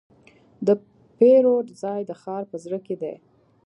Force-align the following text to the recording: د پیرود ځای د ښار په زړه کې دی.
د 0.67 0.69
پیرود 1.17 1.67
ځای 1.81 2.01
د 2.05 2.11
ښار 2.21 2.43
په 2.51 2.57
زړه 2.63 2.79
کې 2.85 2.95
دی. 3.01 3.15